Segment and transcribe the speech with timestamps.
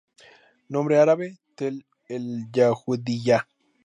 [0.71, 3.47] Nombre árabe: Tell el-Yahudiya.